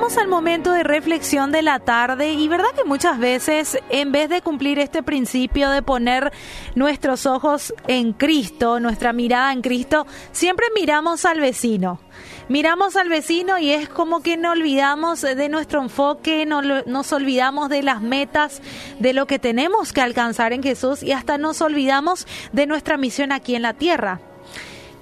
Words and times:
al 0.00 0.28
momento 0.28 0.72
de 0.72 0.82
reflexión 0.82 1.52
de 1.52 1.60
la 1.60 1.78
tarde 1.78 2.32
y 2.32 2.48
verdad 2.48 2.70
que 2.74 2.84
muchas 2.84 3.18
veces 3.18 3.78
en 3.90 4.12
vez 4.12 4.30
de 4.30 4.40
cumplir 4.40 4.78
este 4.78 5.02
principio 5.02 5.68
de 5.68 5.82
poner 5.82 6.32
nuestros 6.74 7.26
ojos 7.26 7.74
en 7.86 8.14
Cristo, 8.14 8.80
nuestra 8.80 9.12
mirada 9.12 9.52
en 9.52 9.60
Cristo, 9.60 10.06
siempre 10.32 10.66
miramos 10.74 11.26
al 11.26 11.38
vecino. 11.38 12.00
Miramos 12.48 12.96
al 12.96 13.10
vecino 13.10 13.58
y 13.58 13.70
es 13.70 13.90
como 13.90 14.22
que 14.22 14.38
no 14.38 14.52
olvidamos 14.52 15.20
de 15.20 15.48
nuestro 15.50 15.82
enfoque, 15.82 16.46
no, 16.46 16.62
nos 16.62 17.12
olvidamos 17.12 17.68
de 17.68 17.82
las 17.82 18.00
metas, 18.00 18.62
de 18.98 19.12
lo 19.12 19.26
que 19.26 19.38
tenemos 19.38 19.92
que 19.92 20.00
alcanzar 20.00 20.54
en 20.54 20.62
Jesús 20.62 21.02
y 21.02 21.12
hasta 21.12 21.36
nos 21.36 21.60
olvidamos 21.60 22.26
de 22.52 22.66
nuestra 22.66 22.96
misión 22.96 23.32
aquí 23.32 23.54
en 23.54 23.62
la 23.62 23.74
tierra. 23.74 24.18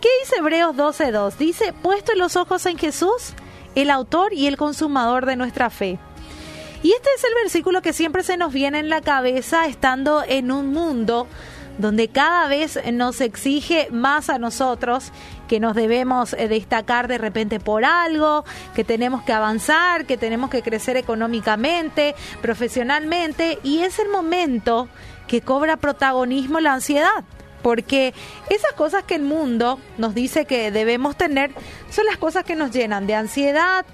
¿Qué 0.00 0.08
dice 0.24 0.36
Hebreos 0.38 0.76
12.2? 0.76 1.36
Dice, 1.36 1.72
puesto 1.72 2.14
los 2.16 2.36
ojos 2.36 2.66
en 2.66 2.76
Jesús, 2.76 3.34
el 3.82 3.90
autor 3.90 4.32
y 4.32 4.46
el 4.46 4.56
consumador 4.56 5.26
de 5.26 5.36
nuestra 5.36 5.70
fe. 5.70 5.98
Y 6.82 6.92
este 6.92 7.09
es 7.16 7.24
el 7.24 7.34
versículo 7.42 7.82
que 7.82 7.92
siempre 7.92 8.23
se 8.23 8.37
nos 8.37 8.52
viene 8.52 8.78
en 8.78 8.88
la 8.88 9.01
cabeza 9.01 9.66
estando 9.66 10.23
en 10.27 10.52
un 10.52 10.73
mundo 10.73 11.27
donde 11.78 12.09
cada 12.09 12.48
vez 12.48 12.78
nos 12.92 13.20
exige 13.20 13.88
más 13.92 14.30
a 14.30 14.38
nosotros, 14.38 15.12
que 15.46 15.60
nos 15.60 15.77
debemos 15.77 16.32
eh, 16.32 16.48
destacar 16.48 17.06
de 17.06 17.18
repente 17.18 17.60
por 17.60 17.84
algo, 17.84 18.45
que 18.74 18.82
tenemos 18.82 19.23
que 19.23 19.32
avanzar, 19.32 20.04
que 20.04 20.16
tenemos 20.16 20.51
que 20.51 20.62
crecer 20.62 20.96
económicamente, 20.96 22.16
profesionalmente, 22.42 23.60
y 23.62 23.79
es 23.79 24.01
el 24.01 24.09
momento 24.09 24.88
que 25.29 25.40
cobra 25.40 25.76
protagonismo 25.76 26.59
la 26.59 26.74
ansiedad 26.74 27.24
porque 27.68 28.14
esas 28.48 28.72
cosas 28.72 29.04
que 29.04 29.14
el 29.14 29.24
mundo 29.24 29.78
nos 29.98 30.14
dice 30.14 30.46
que 30.46 30.70
debemos 30.70 31.18
tener 31.18 31.50
son 31.90 32.06
las 32.06 32.16
cosas 32.16 32.45
que 32.45 32.56
nos 32.56 32.70
llenan 32.70 33.06
de 33.06 33.14
ansiedad, 33.14 33.84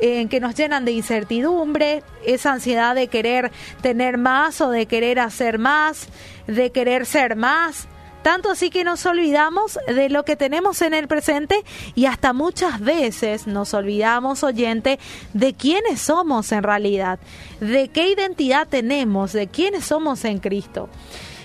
eh, 0.00 0.26
que 0.26 0.40
nos 0.40 0.56
llenan 0.56 0.84
de 0.84 0.90
incertidumbre, 0.90 2.02
esa 2.26 2.50
ansiedad 2.50 2.92
de 2.96 3.06
querer 3.06 3.52
tener 3.82 4.18
más 4.18 4.60
o 4.60 4.70
de 4.70 4.86
querer 4.86 5.20
hacer 5.20 5.60
más, 5.60 6.08
de 6.48 6.72
querer 6.72 7.06
ser 7.06 7.36
más. 7.36 7.86
Tanto 8.22 8.50
así 8.50 8.68
que 8.68 8.82
nos 8.82 9.06
olvidamos 9.06 9.78
de 9.86 10.08
lo 10.08 10.24
que 10.24 10.34
tenemos 10.34 10.82
en 10.82 10.92
el 10.92 11.06
presente 11.06 11.62
y 11.94 12.06
hasta 12.06 12.32
muchas 12.32 12.80
veces 12.80 13.46
nos 13.46 13.74
olvidamos, 13.74 14.42
oyente, 14.42 14.98
de 15.34 15.54
quiénes 15.54 16.00
somos 16.00 16.50
en 16.50 16.64
realidad, 16.64 17.20
de 17.60 17.90
qué 17.90 18.08
identidad 18.08 18.66
tenemos, 18.66 19.32
de 19.32 19.46
quiénes 19.46 19.84
somos 19.84 20.24
en 20.24 20.40
Cristo. 20.40 20.88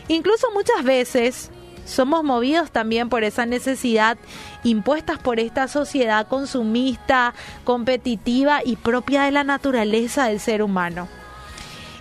Incluso 0.07 0.47
muchas 0.51 0.83
veces 0.83 1.51
somos 1.85 2.23
movidos 2.23 2.71
también 2.71 3.09
por 3.09 3.23
esa 3.23 3.45
necesidad 3.45 4.17
impuestas 4.63 5.19
por 5.19 5.39
esta 5.39 5.67
sociedad 5.67 6.27
consumista, 6.27 7.33
competitiva 7.63 8.61
y 8.65 8.75
propia 8.75 9.23
de 9.23 9.31
la 9.31 9.43
naturaleza 9.43 10.25
del 10.25 10.39
ser 10.39 10.61
humano. 10.61 11.07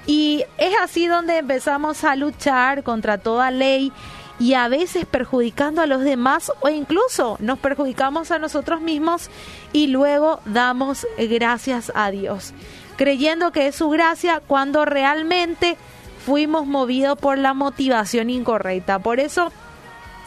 Y 0.07 0.45
es 0.59 0.75
así 0.83 1.07
donde 1.07 1.39
empezamos 1.39 2.05
a 2.05 2.17
luchar 2.17 2.83
contra 2.83 3.19
toda 3.19 3.51
ley 3.51 3.93
y 4.39 4.55
a 4.55 4.69
veces 4.69 5.07
perjudicando 5.07 5.81
a 5.81 5.87
los 5.87 6.03
demás 6.03 6.53
o 6.61 6.69
incluso 6.69 7.37
nos 7.41 7.59
perjudicamos 7.59 8.31
a 8.31 8.39
nosotros 8.39 8.81
mismos 8.81 9.31
y 9.73 9.87
luego 9.87 10.41
damos 10.45 11.07
gracias 11.17 11.93
a 11.95 12.11
Dios, 12.11 12.53
creyendo 12.97 13.53
que 13.53 13.69
es 13.69 13.77
su 13.77 13.89
gracia 13.89 14.43
cuando 14.47 14.85
realmente 14.85 15.77
fuimos 16.25 16.67
movidos 16.67 17.19
por 17.19 17.39
la 17.39 17.55
motivación 17.55 18.31
incorrecta. 18.31 18.99
Por 18.99 19.21
eso 19.21 19.53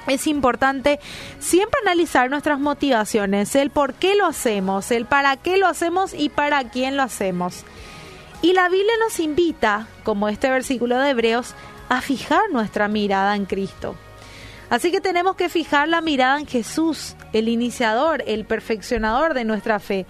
es 0.08 0.28
importante 0.28 1.00
siempre 1.40 1.80
analizar 1.84 2.30
nuestras 2.30 2.60
motivaciones, 2.60 3.56
el 3.56 3.70
por 3.70 3.94
qué 3.94 4.16
lo 4.16 4.26
hacemos, 4.26 4.92
el 4.92 5.06
para 5.06 5.38
qué 5.38 5.58
lo 5.58 5.68
hacemos 5.68 6.14
y 6.14 6.30
para 6.30 6.64
quién 6.70 6.98
lo 6.98 7.04
hacemos. 7.04 7.64
Y 8.42 8.54
la 8.54 8.70
Biblia 8.70 8.94
nos 9.00 9.20
invita, 9.20 9.88
como 10.04 10.30
este 10.30 10.50
versículo 10.50 10.98
de 11.00 11.10
Hebreos, 11.10 11.56
a 11.90 12.02
fijar 12.02 12.50
nuestra 12.52 12.88
mirada 12.88 13.36
en 13.36 13.46
Cristo. 13.46 13.96
Así 14.70 14.92
que 14.92 15.02
tenemos 15.02 15.36
que 15.36 15.50
fijar 15.50 15.88
la 15.88 16.02
mirada 16.02 16.40
en 16.40 16.46
Jesús, 16.46 17.16
el 17.34 17.48
iniciador, 17.48 18.24
el 18.28 18.46
perfeccionador 18.46 19.34
de 19.34 19.46
nuestra 19.46 19.80
fe, 19.80 20.06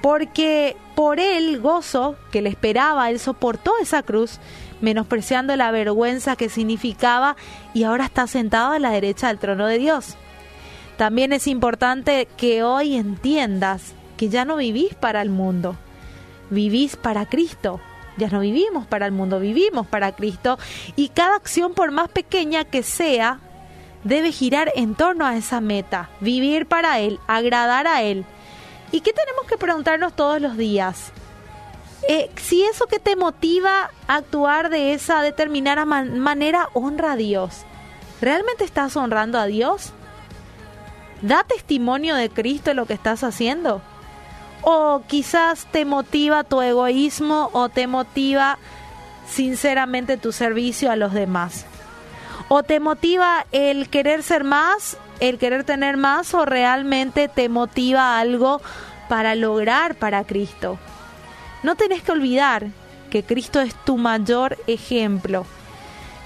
porque 0.00 0.76
por 0.94 1.18
él 1.18 1.60
gozo 1.60 2.16
que 2.30 2.42
le 2.42 2.48
esperaba, 2.48 3.10
él 3.10 3.18
soportó 3.18 3.72
esa 3.80 4.02
cruz 4.02 4.38
menospreciando 4.80 5.56
la 5.56 5.70
vergüenza 5.70 6.36
que 6.36 6.48
significaba 6.48 7.36
y 7.74 7.82
ahora 7.82 8.04
está 8.04 8.26
sentado 8.26 8.72
a 8.72 8.78
la 8.78 8.90
derecha 8.90 9.28
del 9.28 9.38
trono 9.38 9.66
de 9.66 9.78
Dios. 9.78 10.16
También 10.96 11.32
es 11.32 11.46
importante 11.46 12.28
que 12.36 12.62
hoy 12.62 12.96
entiendas 12.96 13.94
que 14.16 14.28
ya 14.28 14.44
no 14.44 14.56
vivís 14.56 14.94
para 14.94 15.20
el 15.22 15.30
mundo, 15.30 15.76
vivís 16.50 16.96
para 16.96 17.26
Cristo. 17.26 17.80
Ya 18.18 18.28
no 18.28 18.40
vivimos 18.40 18.86
para 18.86 19.04
el 19.04 19.12
mundo, 19.12 19.40
vivimos 19.40 19.86
para 19.86 20.12
Cristo 20.12 20.58
y 20.94 21.08
cada 21.08 21.36
acción, 21.36 21.74
por 21.74 21.90
más 21.90 22.08
pequeña 22.08 22.64
que 22.64 22.82
sea, 22.82 23.40
debe 24.06 24.30
girar 24.30 24.72
en 24.76 24.94
torno 24.94 25.26
a 25.26 25.36
esa 25.36 25.60
meta, 25.60 26.10
vivir 26.20 26.66
para 26.66 27.00
Él, 27.00 27.18
agradar 27.26 27.88
a 27.88 28.02
Él. 28.02 28.24
¿Y 28.92 29.00
qué 29.00 29.12
tenemos 29.12 29.46
que 29.46 29.58
preguntarnos 29.58 30.14
todos 30.14 30.40
los 30.40 30.56
días? 30.56 31.12
Eh, 32.08 32.30
si 32.36 32.62
eso 32.62 32.86
que 32.86 33.00
te 33.00 33.16
motiva 33.16 33.90
a 34.06 34.14
actuar 34.14 34.70
de 34.70 34.92
esa 34.92 35.22
determinada 35.22 35.84
manera 35.84 36.68
honra 36.72 37.12
a 37.12 37.16
Dios, 37.16 37.64
¿realmente 38.20 38.62
estás 38.62 38.96
honrando 38.96 39.40
a 39.40 39.46
Dios? 39.46 39.92
¿Da 41.20 41.42
testimonio 41.42 42.14
de 42.14 42.30
Cristo 42.30 42.70
en 42.70 42.76
lo 42.76 42.86
que 42.86 42.94
estás 42.94 43.24
haciendo? 43.24 43.82
¿O 44.62 45.02
quizás 45.08 45.66
te 45.72 45.84
motiva 45.84 46.44
tu 46.44 46.62
egoísmo 46.62 47.50
o 47.52 47.68
te 47.70 47.88
motiva 47.88 48.58
sinceramente 49.28 50.16
tu 50.16 50.30
servicio 50.30 50.92
a 50.92 50.96
los 50.96 51.12
demás? 51.12 51.66
¿O 52.48 52.62
te 52.62 52.80
motiva 52.80 53.46
el 53.52 53.88
querer 53.88 54.22
ser 54.22 54.44
más, 54.44 54.96
el 55.20 55.38
querer 55.38 55.64
tener 55.64 55.96
más 55.96 56.34
o 56.34 56.44
realmente 56.44 57.28
te 57.28 57.48
motiva 57.48 58.18
algo 58.18 58.60
para 59.08 59.34
lograr 59.34 59.94
para 59.94 60.24
Cristo? 60.24 60.78
No 61.62 61.74
tenés 61.74 62.02
que 62.02 62.12
olvidar 62.12 62.68
que 63.10 63.22
Cristo 63.22 63.60
es 63.60 63.74
tu 63.84 63.96
mayor 63.96 64.58
ejemplo. 64.66 65.46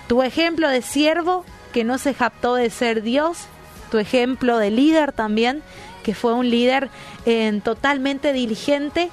Tu 0.08 0.22
ejemplo 0.22 0.68
de 0.68 0.82
siervo 0.82 1.44
que 1.72 1.84
no 1.84 1.98
se 1.98 2.14
japtó 2.14 2.54
de 2.54 2.70
ser 2.70 3.02
Dios. 3.02 3.46
Tu 3.90 3.98
ejemplo 3.98 4.58
de 4.58 4.70
líder 4.70 5.12
también, 5.12 5.62
que 6.02 6.14
fue 6.14 6.34
un 6.34 6.50
líder 6.50 6.90
eh, 7.26 7.60
totalmente 7.64 8.32
diligente 8.32 9.10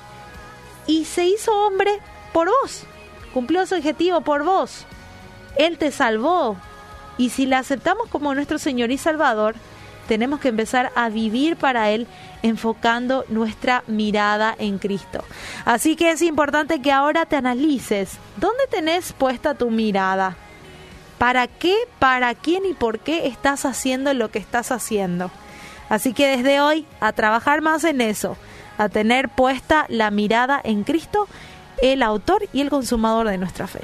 y 0.86 1.06
se 1.06 1.26
hizo 1.26 1.54
hombre 1.66 2.00
por 2.34 2.48
vos. 2.48 2.84
Cumplió 3.34 3.66
su 3.66 3.76
objetivo 3.76 4.22
por 4.22 4.44
vos. 4.44 4.86
Él 5.58 5.78
te 5.78 5.92
salvó. 5.92 6.58
Y 7.18 7.30
si 7.30 7.46
le 7.46 7.56
aceptamos 7.56 8.08
como 8.10 8.34
nuestro 8.34 8.60
Señor 8.60 8.92
y 8.92 8.98
Salvador, 8.98 9.56
tenemos 10.08 10.40
que 10.40 10.50
empezar 10.50 10.92
a 10.96 11.10
vivir 11.10 11.58
para 11.58 11.90
Él 11.92 12.08
enfocando 12.42 13.26
nuestra 13.30 13.84
mirada 13.88 14.56
en 14.58 14.78
Cristo. 14.78 15.24
Así 15.66 15.96
que 15.96 16.12
es 16.12 16.22
importante 16.22 16.82
que 16.82 16.92
ahora 16.92 17.26
te 17.26 17.36
analices, 17.36 18.18
¿dónde 18.38 18.64
tenés 18.70 19.14
puesta 19.14 19.56
tu 19.56 19.70
mirada? 19.70 20.36
¿Para 21.18 21.48
qué, 21.48 21.76
para 22.00 22.34
quién 22.36 22.66
y 22.66 22.74
por 22.74 23.00
qué 23.00 23.28
estás 23.28 23.66
haciendo 23.66 24.14
lo 24.14 24.30
que 24.30 24.40
estás 24.40 24.72
haciendo? 24.72 25.32
Así 25.90 26.14
que 26.14 26.28
desde 26.28 26.62
hoy 26.62 26.86
a 27.00 27.12
trabajar 27.14 27.62
más 27.62 27.84
en 27.84 28.02
eso, 28.02 28.38
a 28.78 28.90
tener 28.90 29.30
puesta 29.30 29.86
la 29.90 30.12
mirada 30.12 30.62
en 30.64 30.84
Cristo, 30.84 31.28
el 31.82 32.04
autor 32.04 32.48
y 32.54 32.62
el 32.62 32.70
consumador 32.70 33.28
de 33.28 33.38
nuestra 33.38 33.68
fe. 33.68 33.82